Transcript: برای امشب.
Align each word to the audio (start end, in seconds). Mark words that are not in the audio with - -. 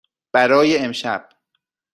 برای 0.33 0.77
امشب. 0.77 1.29